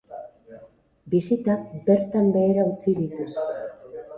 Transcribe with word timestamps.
Bisitak 1.13 1.69
bertan 1.91 2.33
behera 2.39 2.67
utzi 2.73 2.99
ditu. 3.03 3.29